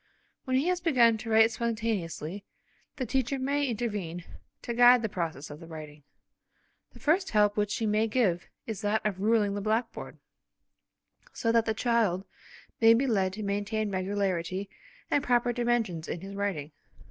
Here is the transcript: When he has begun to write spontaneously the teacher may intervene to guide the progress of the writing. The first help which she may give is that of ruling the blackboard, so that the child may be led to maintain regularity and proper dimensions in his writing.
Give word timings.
When 0.45 0.57
he 0.57 0.65
has 0.67 0.81
begun 0.81 1.19
to 1.19 1.29
write 1.29 1.51
spontaneously 1.51 2.43
the 2.95 3.05
teacher 3.05 3.37
may 3.37 3.67
intervene 3.67 4.23
to 4.63 4.73
guide 4.73 5.03
the 5.03 5.09
progress 5.09 5.51
of 5.51 5.59
the 5.59 5.67
writing. 5.67 6.01
The 6.93 6.99
first 6.99 7.29
help 7.29 7.55
which 7.55 7.69
she 7.69 7.85
may 7.85 8.07
give 8.07 8.47
is 8.65 8.81
that 8.81 9.05
of 9.05 9.19
ruling 9.21 9.53
the 9.53 9.61
blackboard, 9.61 10.17
so 11.33 11.51
that 11.51 11.67
the 11.67 11.75
child 11.75 12.25
may 12.79 12.95
be 12.95 13.05
led 13.05 13.33
to 13.33 13.43
maintain 13.43 13.91
regularity 13.91 14.71
and 15.11 15.23
proper 15.23 15.53
dimensions 15.53 16.07
in 16.07 16.21
his 16.21 16.33
writing. 16.33 16.71